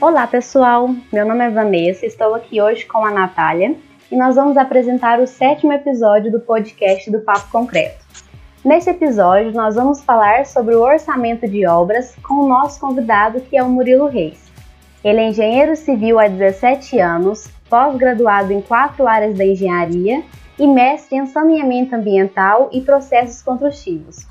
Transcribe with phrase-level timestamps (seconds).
[0.00, 3.76] Olá pessoal, meu nome é Vanessa, estou aqui hoje com a Natália
[4.10, 8.02] e nós vamos apresentar o sétimo episódio do podcast do Papo Concreto.
[8.64, 13.58] Nesse episódio, nós vamos falar sobre o orçamento de obras com o nosso convidado que
[13.58, 14.50] é o Murilo Reis.
[15.04, 20.22] Ele é engenheiro civil há 17 anos, pós-graduado em quatro áreas da engenharia
[20.58, 24.26] e mestre em saneamento ambiental e processos construtivos.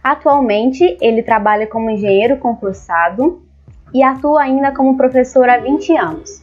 [0.00, 3.47] Atualmente, ele trabalha como engenheiro concursado
[3.92, 6.42] e atua ainda como professor há 20 anos.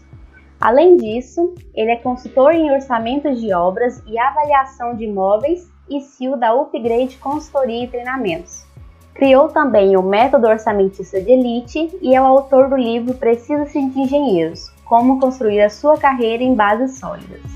[0.59, 6.37] Além disso, ele é consultor em orçamentos de obras e avaliação de imóveis e CEO
[6.37, 8.65] da Upgrade Consultoria e Treinamentos.
[9.13, 13.99] Criou também o Método Orçamentista de Elite e é o autor do livro Precisa-se de
[13.99, 17.54] Engenheiros: Como Construir a Sua Carreira em Bases Sólidas.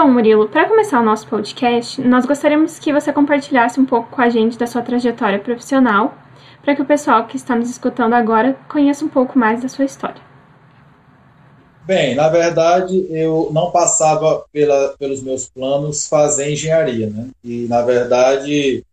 [0.00, 4.22] Bom, Murilo, para começar o nosso podcast, nós gostaríamos que você compartilhasse um pouco com
[4.22, 6.16] a gente da sua trajetória profissional,
[6.62, 9.84] para que o pessoal que está nos escutando agora conheça um pouco mais da sua
[9.84, 10.22] história.
[11.84, 17.30] Bem, na verdade, eu não passava pela, pelos meus planos fazer engenharia, né?
[17.42, 18.84] E, na verdade,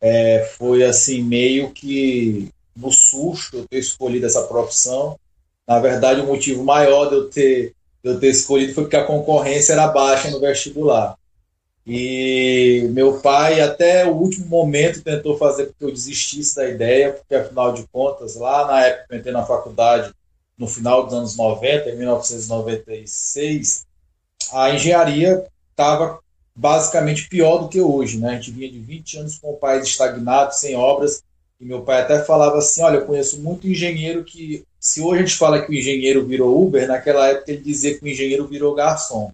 [0.00, 5.16] é, foi assim, meio que no susto eu ter escolhido essa profissão.
[5.64, 9.72] Na verdade, o motivo maior de eu ter eu ter escolhido foi porque a concorrência
[9.72, 11.16] era baixa no vestibular.
[11.86, 17.12] E meu pai, até o último momento, tentou fazer com que eu desistisse da ideia,
[17.12, 20.12] porque afinal de contas, lá na época que eu entrei na faculdade,
[20.56, 23.86] no final dos anos 90, em 1996,
[24.52, 26.20] a engenharia estava
[26.54, 28.18] basicamente pior do que hoje.
[28.18, 28.30] Né?
[28.30, 31.22] A gente vinha de 20 anos com o país estagnado, sem obras,
[31.58, 35.26] e meu pai até falava assim: Olha, eu conheço muito engenheiro que se hoje a
[35.26, 38.74] gente fala que o engenheiro virou Uber, naquela época ele dizia que o engenheiro virou
[38.74, 39.30] garçom.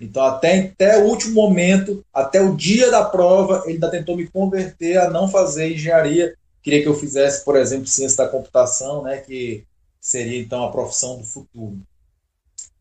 [0.00, 4.26] Então, até, até o último momento, até o dia da prova, ele ainda tentou me
[4.26, 6.34] converter a não fazer engenharia.
[6.62, 9.64] Queria que eu fizesse, por exemplo, ciência da computação, né, que
[10.00, 11.78] seria então a profissão do futuro.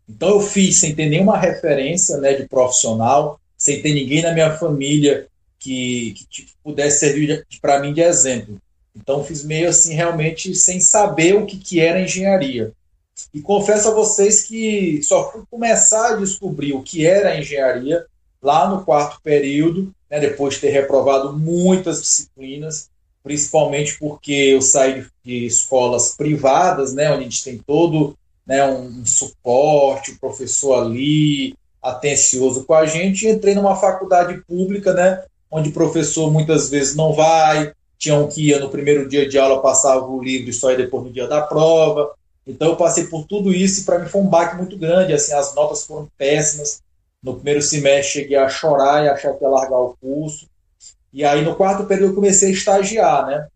[0.07, 4.55] Então, eu fiz sem ter nenhuma referência né, de profissional, sem ter ninguém na minha
[4.55, 5.27] família
[5.59, 8.61] que, que pudesse servir para mim de exemplo.
[8.97, 12.73] Então fiz meio assim realmente sem saber o que, que era engenharia.
[13.33, 18.05] E confesso a vocês que só fui começar a descobrir o que era engenharia
[18.41, 22.89] lá no quarto período, né, depois de ter reprovado muitas disciplinas,
[23.23, 28.15] principalmente porque eu saí de escolas privadas, né, onde a gente tem todo
[28.45, 34.41] né, um, suporte, o um professor ali atencioso com a gente, e entrei numa faculdade
[34.47, 39.27] pública, né, onde o professor muitas vezes não vai, tinham que ir no primeiro dia
[39.27, 42.11] de aula, passava o livro e só ia depois no dia da prova.
[42.45, 45.13] Então eu passei por tudo isso e para mim foi um baque muito grande.
[45.13, 46.81] Assim, as notas foram péssimas.
[47.21, 50.47] No primeiro semestre cheguei a chorar e achar que ia largar o curso.
[51.11, 53.47] E aí no quarto período eu comecei a estagiar, né?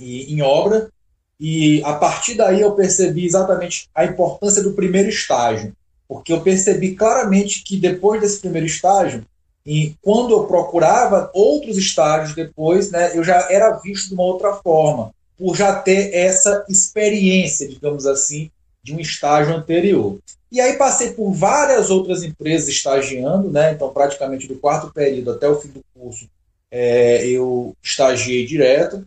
[0.00, 0.90] E, em obra.
[1.38, 5.74] E a partir daí eu percebi exatamente a importância do primeiro estágio.
[6.08, 9.24] Porque eu percebi claramente que depois desse primeiro estágio,
[9.64, 14.54] e quando eu procurava outros estágios depois, né, eu já era visto de uma outra
[14.54, 18.50] forma, por já ter essa experiência, digamos assim,
[18.82, 20.18] de um estágio anterior.
[20.50, 25.48] E aí passei por várias outras empresas estagiando, né, então praticamente do quarto período até
[25.48, 26.28] o fim do curso
[26.70, 29.06] é, eu estagiei direto.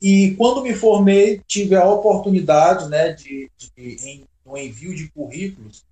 [0.00, 5.82] E quando me formei, tive a oportunidade né, de, de em, no envio de currículos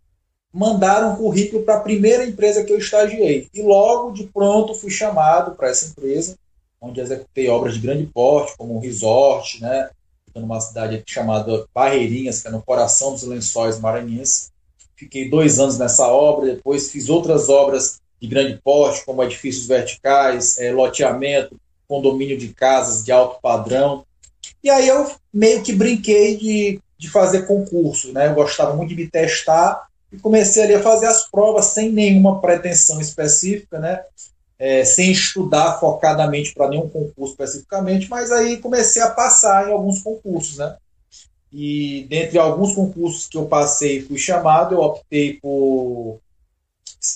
[0.53, 3.49] mandaram um currículo para a primeira empresa que eu estagiei.
[3.55, 6.37] E logo de pronto fui chamado para essa empresa,
[6.81, 9.89] onde executei obras de grande porte, como um resort, né?
[10.35, 14.51] numa cidade chamada Barreirinhas, que é no coração dos lençóis maranhenses.
[14.97, 20.59] Fiquei dois anos nessa obra, depois fiz outras obras de grande porte, como edifícios verticais,
[20.59, 24.05] é, loteamento, condomínio de casas de alto padrão.
[24.63, 28.29] E aí eu meio que brinquei de, de fazer concurso, né?
[28.29, 32.41] Eu gostava muito de me testar e comecei ali a fazer as provas sem nenhuma
[32.41, 34.03] pretensão específica, né?
[34.59, 40.03] É, sem estudar focadamente para nenhum concurso especificamente, mas aí comecei a passar em alguns
[40.03, 40.77] concursos, né?
[41.53, 46.21] E dentre alguns concursos que eu passei e fui chamado, eu optei por,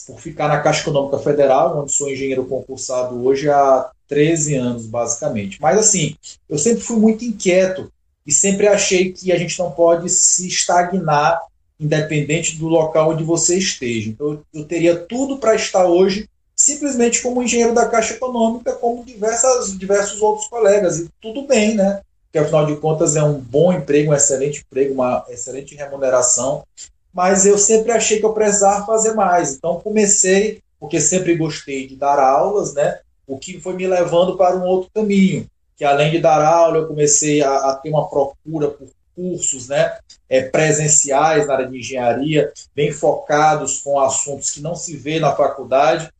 [0.06, 5.60] por ficar na Caixa Econômica Federal, onde sou engenheiro concursado hoje há 13 anos, basicamente.
[5.60, 6.16] Mas assim,
[6.48, 7.90] eu sempre fui muito inquieto
[8.26, 11.40] e sempre achei que a gente não pode se estagnar
[11.78, 14.10] independente do local onde você esteja.
[14.10, 19.78] Então, eu teria tudo para estar hoje simplesmente como engenheiro da Caixa Econômica, como diversas,
[19.78, 20.98] diversos outros colegas.
[20.98, 22.00] E tudo bem, né?
[22.24, 26.64] Porque, afinal de contas, é um bom emprego, um excelente emprego, uma excelente remuneração.
[27.12, 29.54] mas eu sempre achei que eu precisava fazer mais.
[29.54, 32.98] Então comecei, porque sempre gostei de dar aulas, né?
[33.26, 35.46] O que foi me levando para um outro caminho,
[35.76, 39.96] que além de dar aula, eu comecei a, a ter uma procura por cursos, né?
[40.28, 45.34] É, presenciais na área de engenharia, bem focados com assuntos que não se vê na
[45.34, 46.10] faculdade.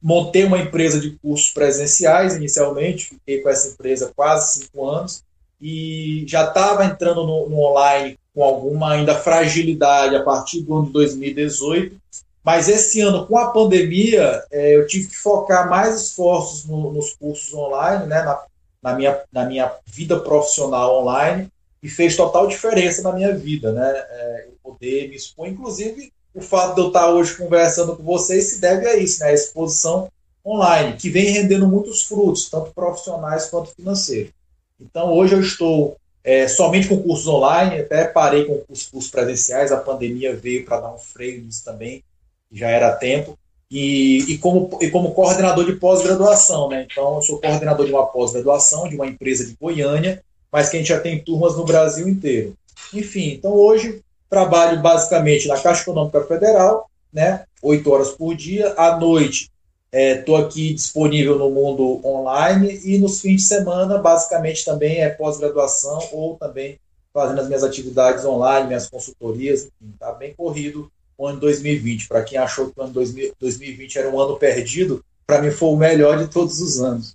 [0.00, 5.22] Montei uma empresa de cursos presenciais inicialmente, fiquei com essa empresa quase cinco anos
[5.60, 10.86] e já estava entrando no, no online com alguma ainda fragilidade a partir do ano
[10.86, 11.96] de 2018.
[12.42, 17.14] Mas esse ano, com a pandemia, é, eu tive que focar mais esforços no, nos
[17.14, 18.42] cursos online, né, na,
[18.82, 21.48] na, minha, na minha vida profissional online,
[21.82, 23.90] e fez total diferença na minha vida, né?
[23.90, 28.60] É, poder me expor, inclusive o fato de eu estar hoje conversando com vocês se
[28.60, 29.30] deve a isso, né?
[29.30, 30.08] A exposição
[30.44, 34.32] online, que vem rendendo muitos frutos, tanto profissionais quanto financeiros.
[34.80, 39.70] Então, hoje eu estou é, somente com cursos online, até parei com os cursos presenciais,
[39.70, 42.02] a pandemia veio para dar um freio nisso também,
[42.50, 43.38] já era tempo.
[43.70, 46.86] E, e, como, e como coordenador de pós-graduação, né?
[46.90, 50.78] Então, eu sou coordenador de uma pós-graduação de uma empresa de Goiânia, mas que a
[50.78, 52.54] gente já tem turmas no Brasil inteiro.
[52.92, 57.44] Enfim, então hoje trabalho basicamente na Caixa Econômica Federal, né?
[57.62, 58.74] Oito horas por dia.
[58.76, 59.50] À noite
[59.92, 65.10] Estou é, aqui disponível no mundo online e nos fins de semana, basicamente, também é
[65.10, 66.80] pós-graduação ou também
[67.12, 72.08] fazendo as minhas atividades online, minhas consultorias, está bem corrido o ano 2020.
[72.08, 75.76] Para quem achou que o ano 2020 era um ano perdido, para mim foi o
[75.76, 77.14] melhor de todos os anos.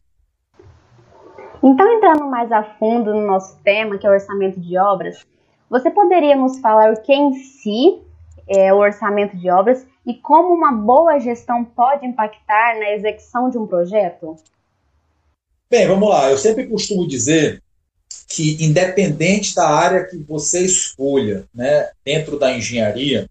[1.67, 5.25] Então, entrando mais a fundo no nosso tema, que é o orçamento de obras,
[5.69, 7.99] você poderia nos falar o que em si
[8.47, 13.57] é o orçamento de obras e como uma boa gestão pode impactar na execução de
[13.57, 14.37] um projeto?
[15.69, 16.31] Bem, vamos lá.
[16.31, 17.61] Eu sempre costumo dizer
[18.29, 23.29] que, independente da área que você escolha, né, dentro da engenharia,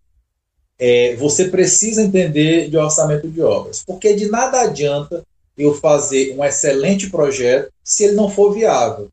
[0.79, 5.25] é, você precisa entender de orçamento de obras, porque de nada adianta
[5.57, 9.09] eu fazer um excelente projeto se ele não for viável.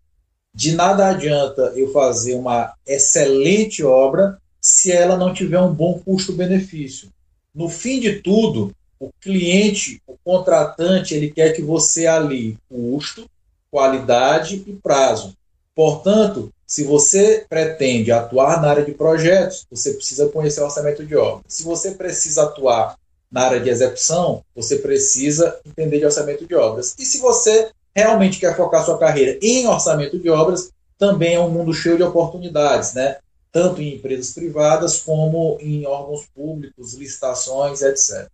[0.53, 7.09] De nada adianta eu fazer uma excelente obra se ela não tiver um bom custo-benefício.
[7.53, 13.29] No fim de tudo, o cliente, o contratante, ele quer que você alie custo,
[13.69, 15.35] qualidade e prazo.
[15.75, 21.15] Portanto, se você pretende atuar na área de projetos, você precisa conhecer o orçamento de
[21.15, 21.43] obra.
[21.47, 22.95] Se você precisa atuar
[23.33, 26.93] na área de execução, você precisa entender de orçamento de obras.
[26.99, 30.69] E se você realmente quer focar sua carreira em orçamento de obras,
[30.99, 33.17] também é um mundo cheio de oportunidades, né?
[33.51, 38.27] tanto em empresas privadas como em órgãos públicos, licitações, etc.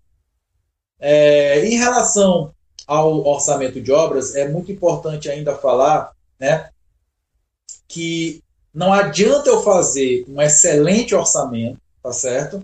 [1.00, 2.54] É, em relação
[2.86, 6.70] ao orçamento de obras, é muito importante ainda falar né,
[7.88, 8.42] que
[8.74, 12.62] não adianta eu fazer um excelente orçamento, tá certo?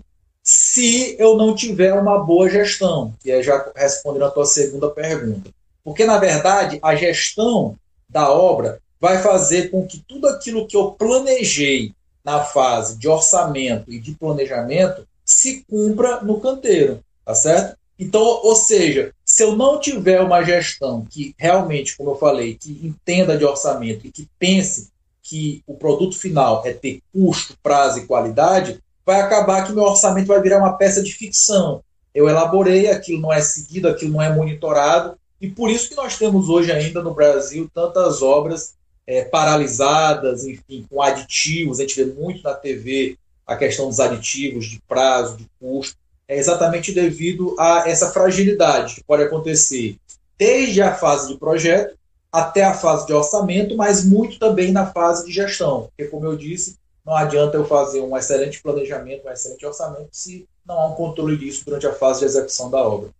[0.76, 5.50] Se eu não tiver uma boa gestão, que é já respondendo a tua segunda pergunta.
[5.82, 10.90] Porque, na verdade, a gestão da obra vai fazer com que tudo aquilo que eu
[10.90, 17.74] planejei na fase de orçamento e de planejamento se cumpra no canteiro, tá certo?
[17.98, 22.82] Então, ou seja, se eu não tiver uma gestão que realmente, como eu falei, que
[22.84, 24.90] entenda de orçamento e que pense
[25.22, 30.26] que o produto final é ter custo, prazo e qualidade, vai acabar que meu orçamento
[30.26, 31.80] vai virar uma peça de ficção.
[32.12, 36.18] Eu elaborei, aquilo não é seguido, aquilo não é monitorado, e por isso que nós
[36.18, 38.74] temos hoje ainda no Brasil tantas obras
[39.06, 41.78] é, paralisadas, enfim, com aditivos.
[41.78, 45.96] A gente vê muito na TV a questão dos aditivos, de prazo, de custo.
[46.26, 49.96] É exatamente devido a essa fragilidade que pode acontecer
[50.36, 51.96] desde a fase de projeto
[52.32, 55.88] até a fase de orçamento, mas muito também na fase de gestão.
[55.88, 60.48] Porque, como eu disse, não adianta eu fazer um excelente planejamento, um excelente orçamento, se
[60.66, 63.10] não há um controle disso durante a fase de execução da obra.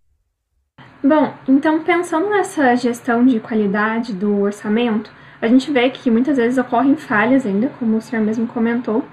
[1.02, 6.59] Bom, então pensando nessa gestão de qualidade do orçamento, a gente vê que muitas vezes
[6.59, 9.05] ocorrem falhas ainda, como o senhor mesmo comentou.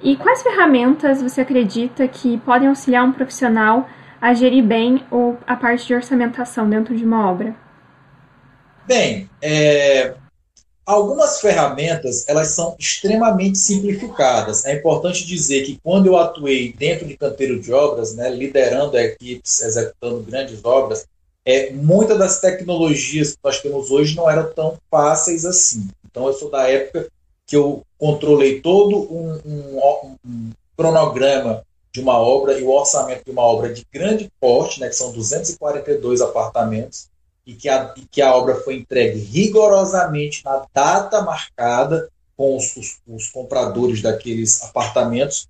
[0.00, 3.88] E quais ferramentas você acredita que podem auxiliar um profissional
[4.20, 5.04] a gerir bem
[5.46, 7.54] a parte de orçamentação dentro de uma obra?
[8.86, 10.14] Bem, é,
[10.84, 14.64] algumas ferramentas elas são extremamente simplificadas.
[14.64, 19.62] É importante dizer que quando eu atuei dentro de canteiro de obras, né, liderando equipes,
[19.62, 21.06] executando grandes obras,
[21.44, 25.88] é, muitas das tecnologias que nós temos hoje não eram tão fáceis assim.
[26.08, 27.08] Então, eu sou da época
[27.46, 33.30] que eu controlei todo um, um, um cronograma de uma obra e o orçamento de
[33.30, 37.08] uma obra de grande porte, né, que são 242 apartamentos,
[37.46, 42.76] e que a, e que a obra foi entregue rigorosamente na data marcada com os,
[42.76, 45.48] os, os compradores daqueles apartamentos,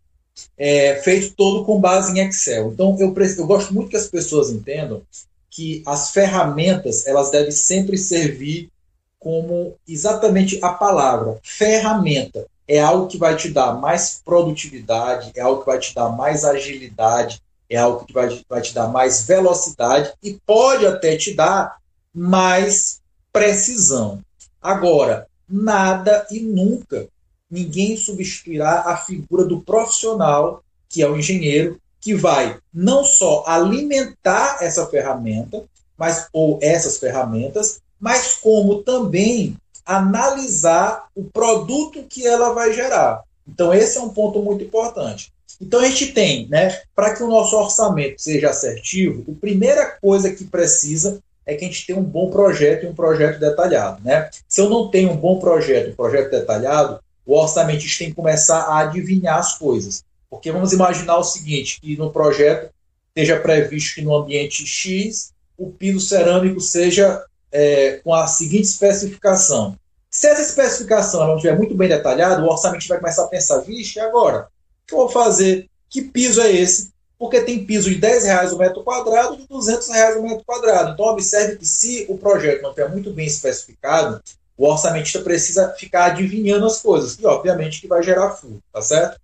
[0.56, 2.73] é, feito todo com base em Excel.
[2.73, 5.02] Então, eu, eu gosto muito que as pessoas entendam
[5.50, 8.70] que as ferramentas elas devem sempre servir
[9.18, 12.47] como exatamente a palavra ferramenta.
[12.66, 16.44] É algo que vai te dar mais produtividade, é algo que vai te dar mais
[16.44, 21.79] agilidade, é algo que vai, vai te dar mais velocidade e pode até te dar
[22.14, 23.00] mais
[23.33, 24.21] precisão.
[24.61, 27.09] Agora, nada e nunca
[27.50, 34.59] ninguém substituirá a figura do profissional, que é o engenheiro, que vai não só alimentar
[34.61, 35.64] essa ferramenta,
[35.99, 43.23] mas ou essas ferramentas, mas como também analisar o produto que ela vai gerar.
[43.47, 45.33] Então esse é um ponto muito importante.
[45.61, 50.33] Então a gente tem, né, para que o nosso orçamento seja assertivo, a primeira coisa
[50.33, 54.30] que precisa é que a gente tenha um bom projeto e um projeto detalhado, né?
[54.49, 58.61] Se eu não tenho um bom projeto, um projeto detalhado, o orçamentista tem que começar
[58.61, 60.04] a adivinhar as coisas.
[60.30, 62.71] Porque vamos imaginar o seguinte, que no projeto
[63.09, 69.76] esteja previsto que no ambiente X o piso cerâmico seja é, com a seguinte especificação.
[70.09, 73.99] Se essa especificação não estiver muito bem detalhada, o orçamento vai começar a pensar, vixe,
[73.99, 74.42] agora,
[74.85, 75.69] o que eu vou fazer?
[75.88, 76.92] Que piso é esse?
[77.20, 80.42] Porque tem piso de 10 reais o metro quadrado e de 200 reais o metro
[80.42, 80.92] quadrado.
[80.92, 84.22] Então, observe que se o projeto não estiver muito bem especificado,
[84.56, 89.20] o orçamentista precisa ficar adivinhando as coisas, e obviamente que vai gerar furo, tá certo?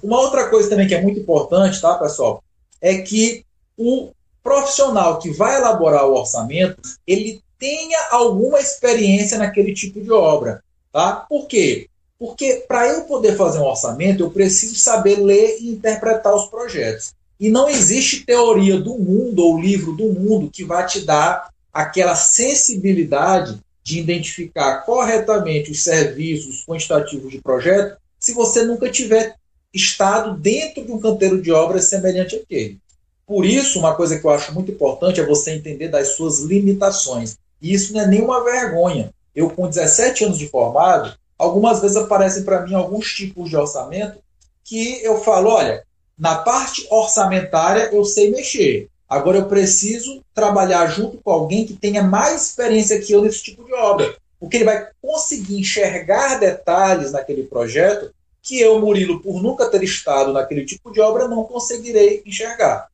[0.00, 2.40] Uma outra coisa também que é muito importante, tá, pessoal,
[2.80, 3.44] é que
[3.76, 10.62] o profissional que vai elaborar o orçamento, ele tenha alguma experiência naquele tipo de obra,
[10.92, 11.26] tá?
[11.28, 11.88] Por quê?
[12.22, 17.12] Porque para eu poder fazer um orçamento, eu preciso saber ler e interpretar os projetos.
[17.40, 22.14] E não existe teoria do mundo ou livro do mundo que vai te dar aquela
[22.14, 29.34] sensibilidade de identificar corretamente os serviços quantitativos de projeto se você nunca tiver
[29.74, 32.78] estado dentro de um canteiro de obras semelhante àquele.
[33.26, 37.36] Por isso, uma coisa que eu acho muito importante é você entender das suas limitações.
[37.60, 39.12] E isso não é nenhuma vergonha.
[39.34, 44.18] Eu, com 17 anos de formado, algumas vezes aparecem para mim alguns tipos de orçamento
[44.64, 45.84] que eu falo: olha,
[46.18, 52.02] na parte orçamentária eu sei mexer, Agora eu preciso trabalhar junto com alguém que tenha
[52.02, 57.42] mais experiência que eu nesse tipo de obra, porque ele vai conseguir enxergar detalhes naquele
[57.42, 62.88] projeto que eu, Murilo, por nunca ter estado naquele tipo de obra, não conseguirei enxergar.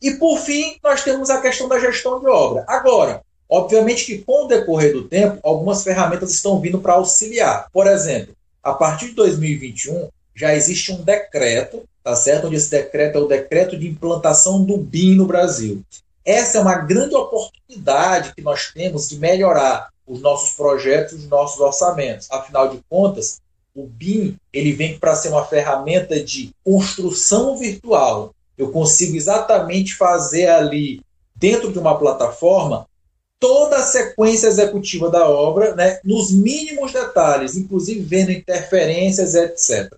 [0.00, 2.64] E por fim, nós temos a questão da gestão de obra.
[2.68, 7.68] Agora, obviamente que com o decorrer do tempo, algumas ferramentas estão vindo para auxiliar.
[7.72, 12.46] Por exemplo, a partir de 2021, já existe um decreto tá certo?
[12.46, 15.82] Onde esse decreto é o decreto de implantação do BIM no Brasil.
[16.24, 21.60] Essa é uma grande oportunidade que nós temos de melhorar os nossos projetos, os nossos
[21.60, 22.26] orçamentos.
[22.30, 23.42] Afinal de contas,
[23.74, 28.34] o BIM ele vem para ser uma ferramenta de construção virtual.
[28.56, 31.02] Eu consigo exatamente fazer ali,
[31.36, 32.86] dentro de uma plataforma,
[33.38, 39.92] toda a sequência executiva da obra, né, nos mínimos detalhes, inclusive vendo interferências, etc.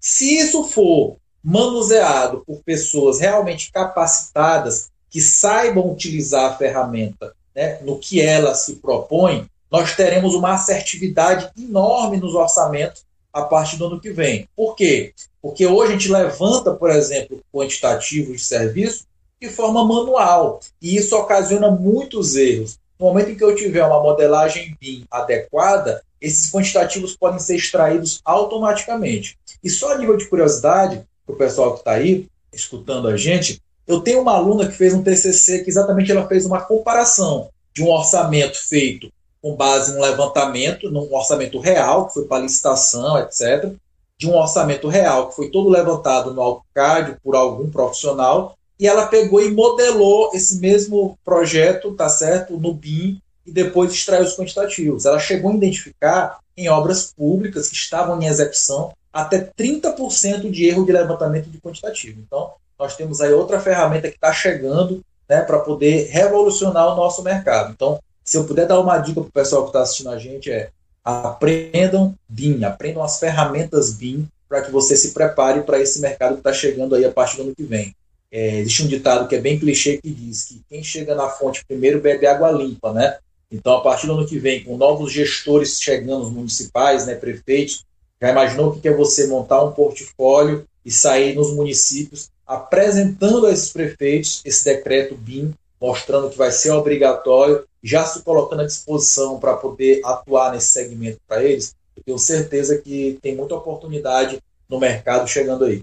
[0.00, 7.98] Se isso for manuseado por pessoas realmente capacitadas que saibam utilizar a ferramenta né, no
[7.98, 14.00] que ela se propõe, nós teremos uma assertividade enorme nos orçamentos a partir do ano
[14.00, 14.48] que vem.
[14.56, 15.12] Por quê?
[15.42, 19.06] Porque hoje a gente levanta, por exemplo, quantitativos de serviço
[19.40, 22.78] de forma manual, e isso ocasiona muitos erros.
[22.98, 28.20] No momento em que eu tiver uma modelagem BIM adequada, esses quantitativos podem ser extraídos
[28.24, 29.36] automaticamente.
[29.62, 33.60] E só a nível de curiosidade, para o pessoal que está aí escutando a gente,
[33.86, 37.82] eu tenho uma aluna que fez um TCC que exatamente ela fez uma comparação de
[37.82, 39.12] um orçamento feito
[39.42, 43.72] com base em um levantamento, num orçamento real, que foi para licitação, etc.,
[44.18, 49.06] de um orçamento real, que foi todo levantado no AutoCAD por algum profissional, e ela
[49.06, 55.06] pegou e modelou esse mesmo projeto, tá certo, no BIM, e depois extraiu os quantitativos.
[55.06, 60.84] Ela chegou a identificar em obras públicas que estavam em execução até 30% de erro
[60.84, 62.20] de levantamento de quantitativo.
[62.20, 67.22] Então, nós temos aí outra ferramenta que está chegando né, para poder revolucionar o nosso
[67.22, 67.72] mercado.
[67.72, 70.50] Então, se eu puder dar uma dica para o pessoal que está assistindo a gente,
[70.50, 70.70] é
[71.04, 76.40] aprendam BIM, aprendam as ferramentas BIM para que você se prepare para esse mercado que
[76.40, 77.94] está chegando aí a partir do ano que vem.
[78.30, 81.64] É, existe um ditado que é bem clichê que diz que quem chega na fonte
[81.64, 83.18] primeiro bebe água limpa, né?
[83.50, 87.84] Então, a partir do ano que vem, com novos gestores chegando, os municipais, né, prefeitos,
[88.20, 93.52] já imaginou o que é você montar um portfólio e sair nos municípios apresentando a
[93.52, 99.38] esses prefeitos esse decreto BIM, mostrando que vai ser obrigatório, já se colocando à disposição
[99.38, 101.74] para poder atuar nesse segmento para eles?
[101.96, 105.82] Eu tenho certeza que tem muita oportunidade no mercado chegando aí.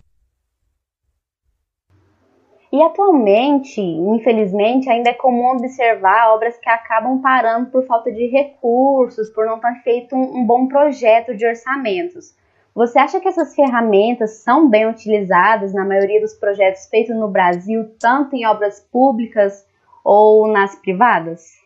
[2.73, 9.29] E atualmente, infelizmente, ainda é comum observar obras que acabam parando por falta de recursos,
[9.29, 12.35] por não ter feito um, um bom projeto de orçamentos.
[12.73, 17.91] Você acha que essas ferramentas são bem utilizadas na maioria dos projetos feitos no Brasil,
[17.99, 19.67] tanto em obras públicas
[20.03, 21.62] ou nas privadas?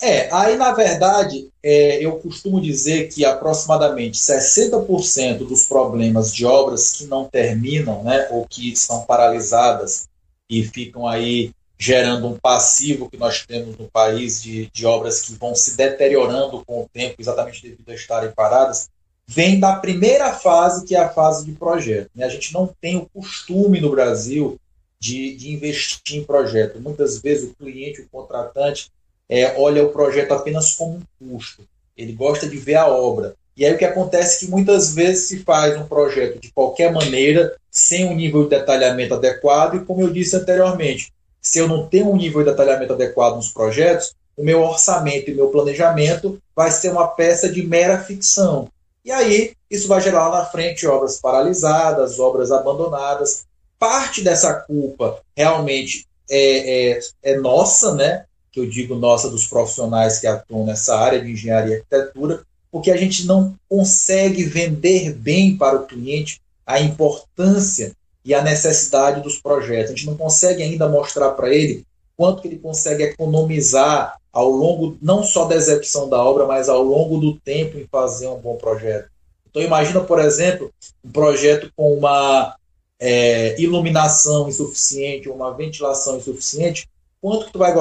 [0.00, 6.92] É, aí na verdade é, eu costumo dizer que aproximadamente 60% dos problemas de obras
[6.92, 10.06] que não terminam, né, ou que estão paralisadas
[10.50, 15.34] e ficam aí gerando um passivo que nós temos no país de, de obras que
[15.34, 18.88] vão se deteriorando com o tempo, exatamente devido a estarem paradas,
[19.26, 22.10] vem da primeira fase, que é a fase de projeto.
[22.14, 22.24] Né?
[22.24, 24.58] A gente não tem o costume no Brasil
[24.98, 26.80] de, de investir em projeto.
[26.80, 28.90] Muitas vezes o cliente, o contratante,
[29.28, 31.62] é, olha o projeto apenas como um custo.
[31.96, 33.34] Ele gosta de ver a obra.
[33.56, 36.92] E aí o que acontece é que muitas vezes se faz um projeto de qualquer
[36.92, 41.86] maneira, sem um nível de detalhamento adequado, e como eu disse anteriormente, se eu não
[41.86, 46.70] tenho um nível de detalhamento adequado nos projetos, o meu orçamento e meu planejamento vai
[46.70, 48.68] ser uma peça de mera ficção.
[49.04, 53.46] E aí isso vai gerar lá na frente obras paralisadas, obras abandonadas.
[53.78, 58.24] Parte dessa culpa realmente é, é, é nossa, né?
[58.56, 62.90] Que eu digo nossa, dos profissionais que atuam nessa área de engenharia e arquitetura, porque
[62.90, 67.92] a gente não consegue vender bem para o cliente a importância
[68.24, 69.90] e a necessidade dos projetos.
[69.90, 71.84] A gente não consegue ainda mostrar para ele
[72.16, 76.82] quanto que ele consegue economizar ao longo, não só da execução da obra, mas ao
[76.82, 79.10] longo do tempo em fazer um bom projeto.
[79.50, 80.72] Então imagina, por exemplo,
[81.04, 82.56] um projeto com uma
[82.98, 86.88] é, iluminação insuficiente, uma ventilação insuficiente,
[87.20, 87.74] quanto que tu vai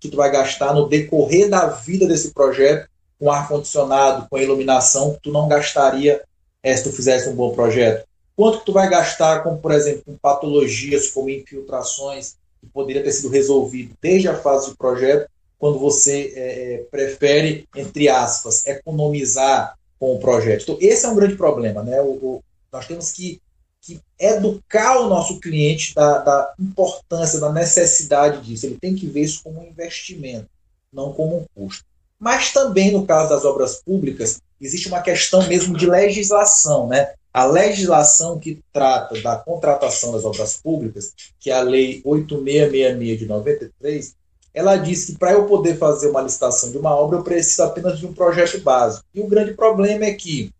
[0.00, 2.88] que tu vai gastar no decorrer da vida desse projeto
[3.18, 6.22] com ar-condicionado, com iluminação, que tu não gastaria
[6.62, 8.06] é, se tu fizesse um bom projeto.
[8.34, 13.12] Quanto que tu vai gastar, como por exemplo, com patologias como infiltrações, que poderia ter
[13.12, 20.14] sido resolvido desde a fase de projeto, quando você é, prefere, entre aspas, economizar com
[20.14, 20.62] o projeto.
[20.62, 21.82] Então, esse é um grande problema.
[21.82, 22.00] Né?
[22.02, 23.40] O, o, nós temos que
[23.86, 28.66] que educar o nosso cliente da, da, importância, da necessidade disso.
[28.66, 30.48] Ele tem que ver isso como um investimento,
[30.92, 31.84] não como um custo.
[32.18, 36.88] Mas também, no caso das obras públicas, existe uma questão mesmo de legislação.
[36.88, 37.12] Né?
[37.32, 43.26] A legislação que trata da contratação das obras públicas, que é a Lei 8666 de
[43.26, 44.14] 93,
[44.52, 47.98] ela diz que para eu poder fazer uma licitação de uma obra, eu preciso apenas
[47.98, 49.04] de um projeto básico.
[49.14, 50.50] E o grande problema é que,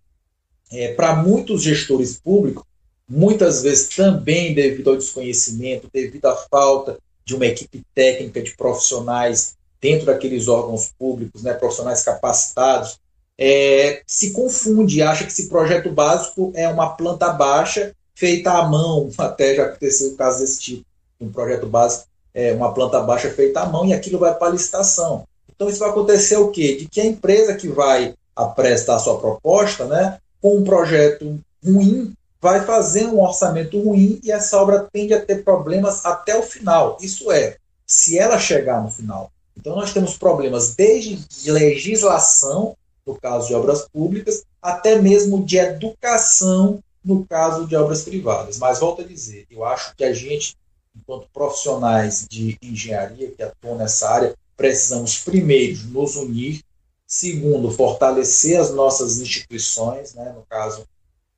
[0.71, 2.63] é, para muitos gestores públicos,
[3.09, 9.55] muitas vezes também devido ao desconhecimento, devido à falta de uma equipe técnica de profissionais
[9.81, 12.99] dentro daqueles órgãos públicos, né, profissionais capacitados,
[13.39, 19.11] é, se confunde, acha que esse projeto básico é uma planta baixa feita à mão,
[19.19, 20.87] até já aconteceu o caso desse tipo,
[21.21, 24.51] um projeto básico é uma planta baixa feita à mão e aquilo vai para a
[24.51, 25.27] licitação.
[25.49, 26.77] Então isso vai acontecer o quê?
[26.77, 32.13] De que a empresa que vai aprestar a sua proposta, né, com um projeto ruim,
[32.47, 36.97] vai fazer um orçamento ruim e essa obra tende a ter problemas até o final.
[37.01, 39.33] Isso é, se ela chegar no final.
[39.57, 45.59] Então nós temos problemas desde de legislação, no caso de obras públicas, até mesmo de
[45.59, 48.59] educação, no caso de obras privadas.
[48.59, 50.57] Mas volto a dizer, eu acho que a gente,
[50.97, 56.63] enquanto profissionais de engenharia que atuam nessa área, precisamos primeiro nos unir,
[57.05, 60.87] segundo, fortalecer as nossas instituições, né, no caso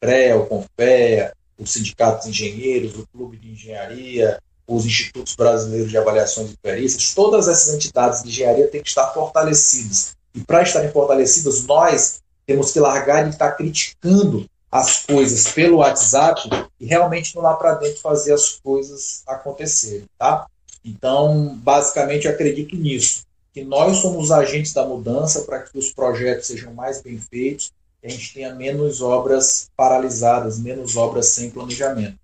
[0.00, 5.96] CREA, o CONFEA, os sindicatos de engenheiros, o Clube de Engenharia, os institutos brasileiros de
[5.96, 10.14] avaliações e perícias, todas essas entidades de engenharia têm que estar fortalecidas.
[10.34, 16.48] E para estarem fortalecidas, nós temos que largar de estar criticando as coisas pelo WhatsApp
[16.78, 20.46] e realmente ir lá para dentro fazer as coisas acontecerem, tá?
[20.84, 25.90] Então, basicamente, eu acredito nisso, que nós somos os agentes da mudança para que os
[25.92, 32.18] projetos sejam mais bem feitos a gente tenha menos obras paralisadas, menos obras sem planejamento.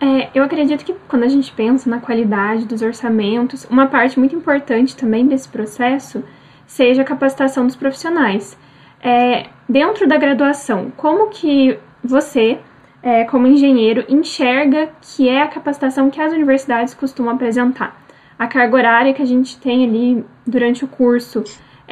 [0.00, 4.34] É, eu acredito que quando a gente pensa na qualidade dos orçamentos, uma parte muito
[4.34, 6.22] importante também desse processo
[6.66, 8.58] seja a capacitação dos profissionais.
[9.00, 12.58] É, dentro da graduação, como que você,
[13.02, 18.02] é, como engenheiro, enxerga que é a capacitação que as universidades costumam apresentar?
[18.36, 21.44] A carga horária que a gente tem ali durante o curso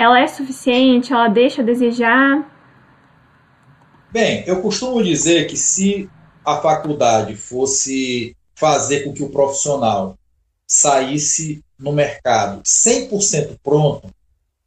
[0.02, 1.12] ela é suficiente?
[1.12, 2.50] Ela deixa a desejar?
[4.10, 6.10] Bem, eu costumo dizer que se
[6.44, 10.18] a faculdade fosse fazer com que o profissional
[10.66, 14.08] saísse no mercado 100% pronto,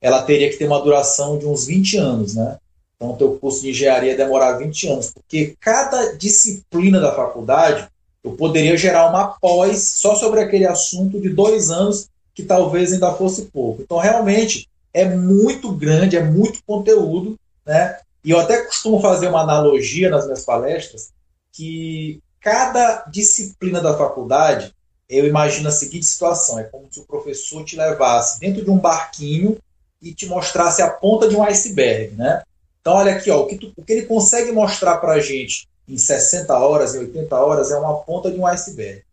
[0.01, 2.57] ela teria que ter uma duração de uns 20 anos, né?
[2.95, 7.89] Então, o teu curso de engenharia demorar 20 anos, porque cada disciplina da faculdade
[8.23, 13.13] Eu poderia gerar uma pós só sobre aquele assunto de dois anos, que talvez ainda
[13.13, 13.83] fosse pouco.
[13.83, 17.99] Então, realmente, é muito grande, é muito conteúdo, né?
[18.23, 21.11] E eu até costumo fazer uma analogia nas minhas palestras,
[21.51, 24.73] que cada disciplina da faculdade,
[25.09, 28.77] eu imagino a seguinte situação: é como se o professor te levasse dentro de um
[28.77, 29.57] barquinho
[30.01, 32.41] e te mostrasse a ponta de um iceberg, né?
[32.79, 35.67] Então, olha aqui, ó, o, que tu, o que ele consegue mostrar para a gente
[35.89, 39.03] em 60 horas, em 80 horas, é uma ponta de um iceberg.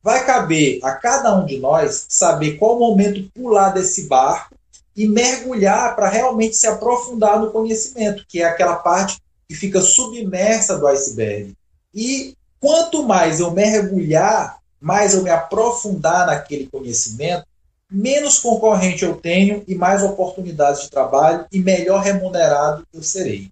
[0.00, 4.54] Vai caber a cada um de nós saber qual momento pular desse barco
[4.96, 10.78] e mergulhar para realmente se aprofundar no conhecimento, que é aquela parte que fica submersa
[10.78, 11.54] do iceberg.
[11.94, 17.46] E quanto mais eu mergulhar, mais eu me aprofundar naquele conhecimento,
[17.90, 23.50] menos concorrente eu tenho e mais oportunidades de trabalho e melhor remunerado eu serei.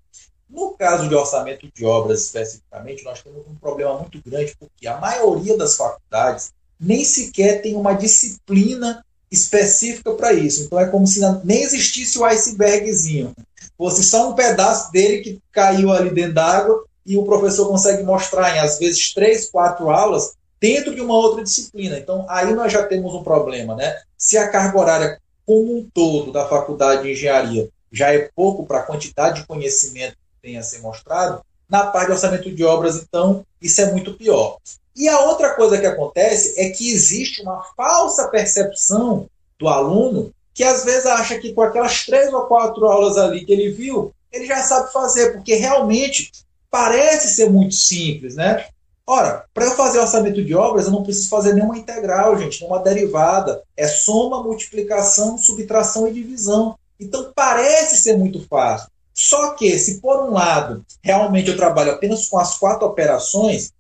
[0.49, 4.99] No caso de orçamento de obras especificamente, nós temos um problema muito grande porque a
[4.99, 10.65] maioria das faculdades nem sequer tem uma disciplina específica para isso.
[10.65, 13.35] Então é como se nem existisse o icebergzinho.
[13.77, 18.57] Fosse só um pedaço dele que caiu ali dentro d'água e o professor consegue mostrar
[18.57, 21.99] em às vezes três, quatro aulas dentro de uma outra disciplina.
[21.99, 23.97] Então aí nós já temos um problema, né?
[24.19, 28.79] Se a carga horária como um todo da faculdade de engenharia já é pouco para
[28.79, 32.97] a quantidade de conhecimento que tem a ser mostrado, na parte de orçamento de obras,
[32.97, 34.59] então, isso é muito pior.
[35.01, 39.27] E a outra coisa que acontece é que existe uma falsa percepção
[39.59, 43.51] do aluno que às vezes acha que com aquelas três ou quatro aulas ali que
[43.51, 46.31] ele viu, ele já sabe fazer, porque realmente
[46.71, 48.67] parece ser muito simples, né?
[49.07, 52.83] Ora, para eu fazer orçamento de obras, eu não preciso fazer nenhuma integral, gente, nenhuma
[52.83, 53.63] derivada.
[53.75, 56.79] É soma, multiplicação, subtração e divisão.
[57.01, 58.91] Então parece ser muito fácil.
[59.15, 63.73] Só que, se por um lado, realmente eu trabalho apenas com as quatro operações,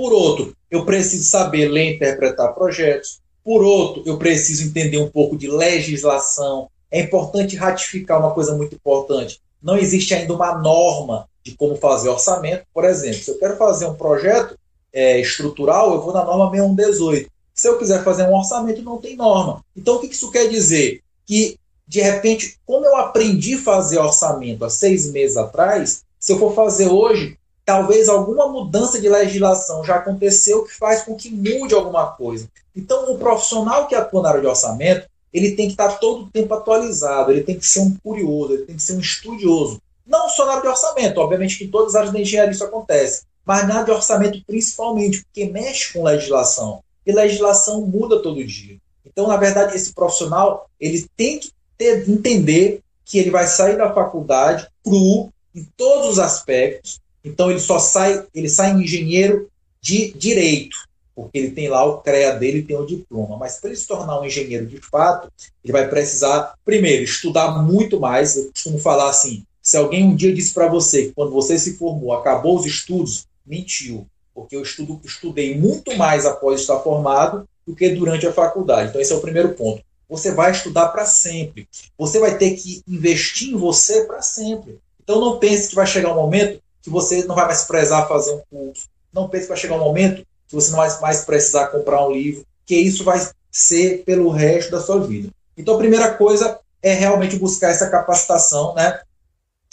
[0.00, 3.20] por outro, eu preciso saber ler e interpretar projetos.
[3.44, 6.70] Por outro, eu preciso entender um pouco de legislação.
[6.90, 9.42] É importante ratificar uma coisa muito importante.
[9.62, 12.64] Não existe ainda uma norma de como fazer orçamento.
[12.72, 14.58] Por exemplo, se eu quero fazer um projeto
[14.90, 17.30] é, estrutural, eu vou na norma 6118.
[17.52, 19.62] Se eu quiser fazer um orçamento, não tem norma.
[19.76, 21.02] Então, o que isso quer dizer?
[21.26, 26.38] Que, de repente, como eu aprendi a fazer orçamento há seis meses atrás, se eu
[26.38, 27.36] for fazer hoje,
[27.70, 32.48] talvez alguma mudança de legislação já aconteceu que faz com que mude alguma coisa.
[32.74, 36.30] Então, o profissional que atua na área de orçamento, ele tem que estar todo o
[36.30, 39.80] tempo atualizado, ele tem que ser um curioso, ele tem que ser um estudioso.
[40.04, 42.64] Não só na área de orçamento, obviamente que em todas as áreas da engenharia isso
[42.64, 46.82] acontece, mas na área de orçamento principalmente, porque mexe com legislação.
[47.06, 48.78] E legislação muda todo dia.
[49.06, 53.94] Então, na verdade, esse profissional ele tem que ter, entender que ele vai sair da
[53.94, 59.48] faculdade cru em todos os aspectos, então ele só sai, ele sai engenheiro
[59.80, 60.76] de direito,
[61.14, 63.36] porque ele tem lá o CREA dele, tem o diploma.
[63.36, 65.30] Mas para ele se tornar um engenheiro de fato,
[65.62, 68.36] ele vai precisar, primeiro, estudar muito mais.
[68.36, 71.76] Eu costumo falar assim: se alguém um dia disse para você que quando você se
[71.76, 74.06] formou, acabou os estudos, mentiu.
[74.34, 78.88] Porque eu estudo, estudei muito mais após estar formado do que durante a faculdade.
[78.88, 79.82] Então, esse é o primeiro ponto.
[80.08, 81.68] Você vai estudar para sempre.
[81.98, 84.78] Você vai ter que investir em você para sempre.
[85.02, 88.32] Então, não pense que vai chegar um momento que você não vai mais prezar fazer
[88.32, 88.86] um curso.
[89.12, 92.12] Não pense que vai chegar um momento que você não vai mais precisar comprar um
[92.12, 95.30] livro, que isso vai ser pelo resto da sua vida.
[95.56, 99.00] Então, a primeira coisa é realmente buscar essa capacitação, né?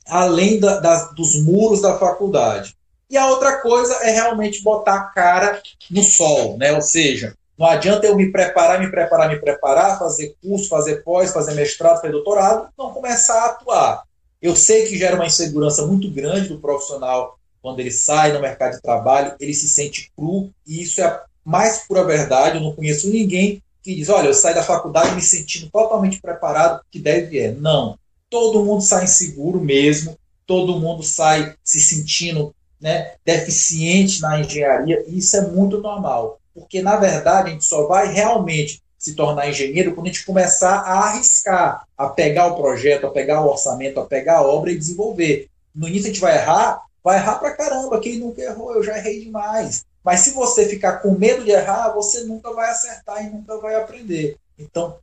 [0.05, 2.75] além da, da, dos muros da faculdade.
[3.09, 6.73] E a outra coisa é realmente botar a cara no sol, né?
[6.73, 11.33] ou seja, não adianta eu me preparar, me preparar, me preparar, fazer curso, fazer pós,
[11.33, 14.03] fazer mestrado, fazer doutorado, não começar a atuar.
[14.41, 18.75] Eu sei que gera uma insegurança muito grande do profissional quando ele sai no mercado
[18.75, 22.57] de trabalho, ele se sente cru, e isso é a mais pura verdade.
[22.57, 26.81] Eu não conheço ninguém que diz: Olha, eu saio da faculdade me sentindo totalmente preparado,
[26.91, 27.51] que deve é.
[27.51, 27.97] Não.
[28.29, 35.17] Todo mundo sai inseguro mesmo, todo mundo sai se sentindo né, deficiente na engenharia, e
[35.17, 39.93] isso é muito normal, porque na verdade a gente só vai realmente se tornar engenheiro
[39.93, 44.05] quando a gente começar a arriscar, a pegar o projeto, a pegar o orçamento, a
[44.05, 45.49] pegar a obra e desenvolver.
[45.73, 47.99] No início a gente vai errar, vai errar pra caramba.
[47.99, 49.85] Quem nunca errou, eu já errei demais.
[50.03, 53.75] Mas se você ficar com medo de errar, você nunca vai acertar e nunca vai
[53.75, 54.37] aprender.
[54.57, 54.97] Então,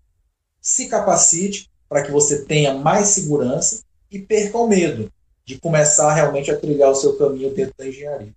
[0.61, 5.13] se capacite para que você tenha mais segurança e perca o medo
[5.45, 8.33] de começar realmente a trilhar o seu caminho dentro da engenharia.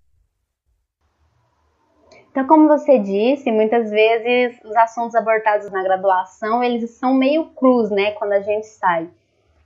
[2.38, 7.90] Então, como você disse, muitas vezes os assuntos abordados na graduação, eles são meio cruz,
[7.90, 9.08] né, quando a gente sai.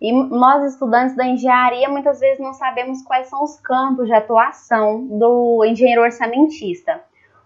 [0.01, 5.07] E nós, estudantes da engenharia, muitas vezes não sabemos quais são os campos de atuação
[5.07, 6.99] do engenheiro orçamentista.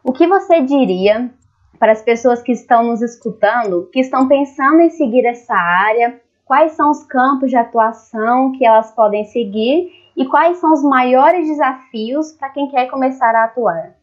[0.05, 1.29] O que você diria
[1.77, 6.21] para as pessoas que estão nos escutando, que estão pensando em seguir essa área?
[6.45, 11.49] Quais são os campos de atuação que elas podem seguir e quais são os maiores
[11.49, 13.97] desafios para quem quer começar a atuar?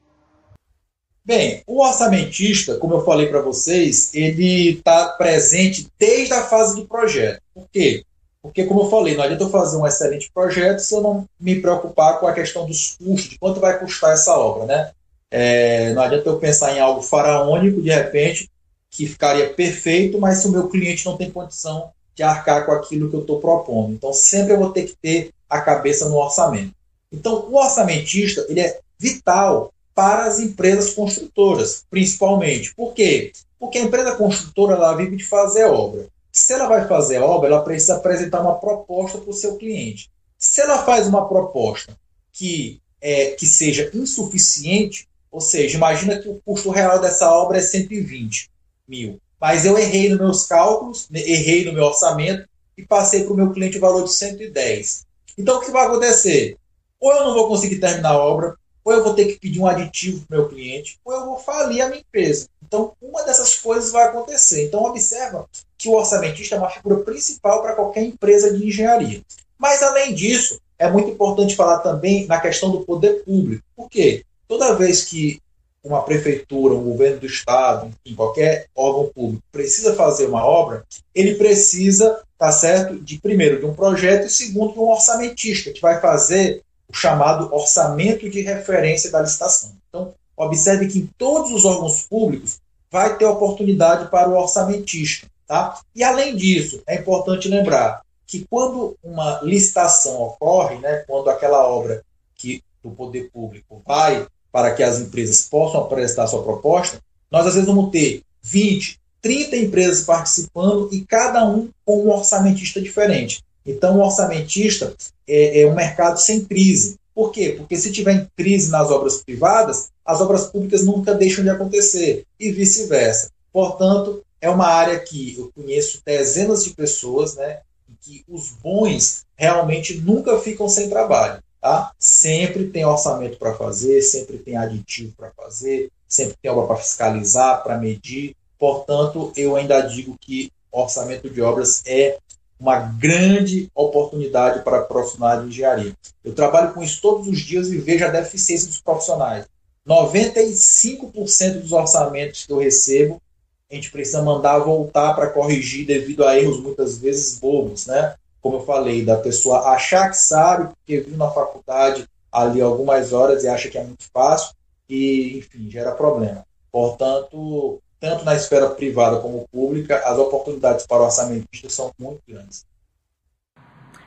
[1.25, 6.85] Bem, o orçamentista, como eu falei para vocês, ele está presente desde a fase de
[6.85, 7.41] projeto.
[7.53, 8.03] Por quê?
[8.41, 11.61] Porque, como eu falei, não adianta eu fazer um excelente projeto se eu não me
[11.61, 14.91] preocupar com a questão dos custos, de quanto vai custar essa obra, né?
[15.31, 18.51] É, não adianta eu pensar em algo faraônico, de repente,
[18.91, 23.09] que ficaria perfeito, mas se o meu cliente não tem condição de arcar com aquilo
[23.09, 23.93] que eu estou propondo.
[23.93, 26.73] Então, sempre eu vou ter que ter a cabeça no orçamento.
[27.09, 32.73] Então, o orçamentista ele é vital para as empresas construtoras, principalmente.
[32.75, 33.31] Por quê?
[33.59, 36.07] Porque a empresa construtora ela vive de fazer obra.
[36.31, 40.09] Se ela vai fazer obra, ela precisa apresentar uma proposta para o seu cliente.
[40.37, 41.95] Se ela faz uma proposta
[42.31, 47.61] que, é, que seja insuficiente, ou seja, imagina que o custo real dessa obra é
[47.61, 48.49] 120
[48.87, 53.33] mil, mas eu errei nos meus cálculos, né, errei no meu orçamento e passei para
[53.33, 55.05] o meu cliente o valor de 110.
[55.37, 56.57] Então, o que vai acontecer?
[56.99, 59.67] Ou eu não vou conseguir terminar a obra, ou eu vou ter que pedir um
[59.67, 62.47] aditivo para o meu cliente, ou eu vou falir a minha empresa.
[62.65, 64.65] Então, uma dessas coisas vai acontecer.
[64.65, 69.21] Então, observa que o orçamentista é uma figura principal para qualquer empresa de engenharia.
[69.57, 73.63] Mas, além disso, é muito importante falar também na questão do poder público.
[73.75, 74.25] Por quê?
[74.47, 75.41] Toda vez que
[75.83, 81.35] uma prefeitura, um governo do estado, em qualquer órgão público precisa fazer uma obra, ele
[81.35, 85.99] precisa, tá certo, de primeiro de um projeto e segundo de um orçamentista que vai
[85.99, 86.61] fazer
[86.93, 89.71] o chamado orçamento de referência da licitação.
[89.89, 92.59] Então, observe que em todos os órgãos públicos
[92.91, 95.27] vai ter oportunidade para o orçamentista.
[95.47, 95.79] Tá?
[95.95, 102.03] E além disso, é importante lembrar que quando uma licitação ocorre, né, quando aquela obra
[102.35, 107.55] que do poder público vai para que as empresas possam apresentar sua proposta, nós às
[107.55, 113.43] vezes vamos ter 20, 30 empresas participando e cada um com um orçamentista diferente.
[113.65, 114.93] Então, o orçamentista
[115.27, 116.97] é, é um mercado sem crise.
[117.13, 117.53] Por quê?
[117.57, 122.51] Porque se tiver crise nas obras privadas, as obras públicas nunca deixam de acontecer e
[122.51, 123.29] vice-versa.
[123.51, 127.59] Portanto, é uma área que eu conheço dezenas de pessoas, né,
[128.01, 131.91] que os bons realmente nunca ficam sem trabalho, tá?
[131.97, 137.63] Sempre tem orçamento para fazer, sempre tem aditivo para fazer, sempre tem obra para fiscalizar,
[137.63, 138.35] para medir.
[138.59, 142.17] Portanto, eu ainda digo que orçamento de obras é
[142.63, 145.93] uma grande oportunidade para profissionais de engenharia.
[146.23, 149.45] Eu trabalho com isso todos os dias e vejo a deficiência dos profissionais.
[149.85, 153.21] 95% dos orçamentos que eu recebo,
[153.69, 158.15] a gente precisa mandar voltar para corrigir devido a erros muitas vezes bobos, né?
[158.39, 163.43] Como eu falei, da pessoa achar que sabe, porque viu na faculdade ali algumas horas
[163.43, 164.55] e acha que é muito fácil
[164.87, 166.45] e, enfim, gera problema.
[166.71, 172.65] Portanto, tanto na esfera privada como pública, as oportunidades para o orçamentista são muito grandes.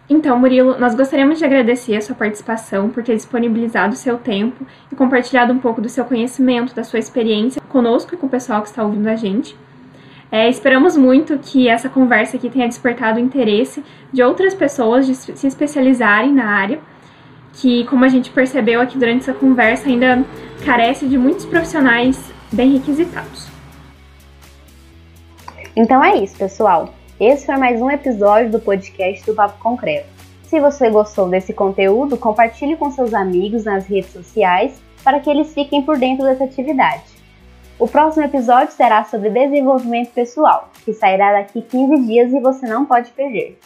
[0.07, 4.95] Então, Murilo, nós gostaríamos de agradecer a sua participação por ter disponibilizado seu tempo e
[4.95, 8.69] compartilhado um pouco do seu conhecimento, da sua experiência conosco e com o pessoal que
[8.69, 9.57] está ouvindo a gente.
[10.31, 13.83] É, esperamos muito que essa conversa aqui tenha despertado o interesse
[14.13, 16.81] de outras pessoas de se especializarem na área,
[17.55, 20.23] que, como a gente percebeu aqui durante essa conversa, ainda
[20.67, 22.21] carece de muitos profissionais
[22.53, 23.56] bem requisitados.
[25.77, 26.89] Então é isso, pessoal.
[27.21, 30.09] Esse foi mais um episódio do podcast do Papo Concreto.
[30.45, 35.53] Se você gostou desse conteúdo, compartilhe com seus amigos nas redes sociais para que eles
[35.53, 37.03] fiquem por dentro dessa atividade.
[37.79, 42.87] O próximo episódio será sobre desenvolvimento pessoal, que sairá daqui 15 dias e você não
[42.87, 43.59] pode perder.